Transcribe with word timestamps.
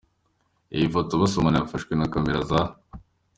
Iyi 0.75 0.87
foto 0.95 1.13
basomana 1.21 1.57
yafashwe 1.59 1.91
na 1.95 2.11
camera 2.13 2.41
za. 2.49 2.61